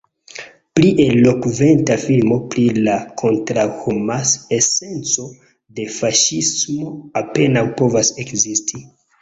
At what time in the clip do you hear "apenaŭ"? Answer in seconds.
7.23-7.65